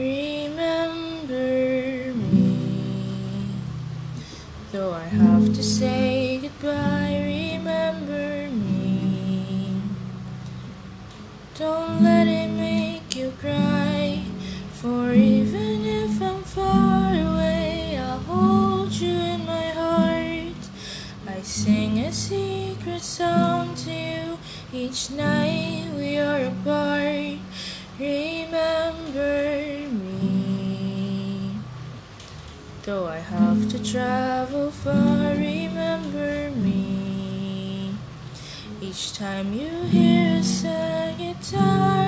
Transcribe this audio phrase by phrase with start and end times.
[0.00, 1.44] remember
[2.14, 3.46] me.
[4.72, 9.82] Though I have to say goodbye, remember me.
[11.58, 14.22] Don't let it make you cry,
[14.72, 20.62] for even if I'm far away, I'll hold you in my heart.
[21.28, 24.38] I sing a secret song to you
[24.72, 25.90] each night
[32.90, 37.94] Though I have to travel far, remember me.
[38.80, 41.99] Each time you hear a sad guitar,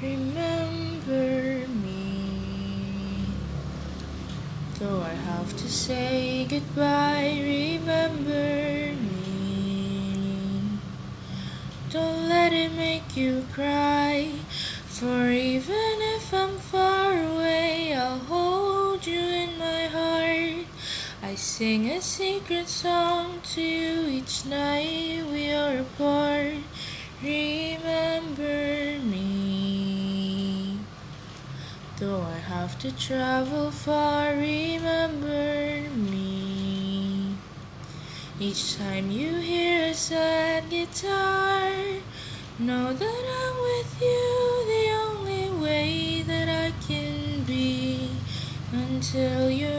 [0.00, 3.24] Remember me.
[4.78, 10.78] Though I have to say goodbye, remember me.
[11.90, 14.30] Don't let it make you cry,
[14.86, 20.66] for even if I'm far away, I'll hold you in my heart.
[21.24, 24.97] I sing a secret song to you each night
[31.98, 37.34] Though I have to travel far, remember me.
[38.38, 41.72] Each time you hear a sad guitar,
[42.60, 48.10] know that I'm with you the only way that I can be
[48.72, 49.77] until you're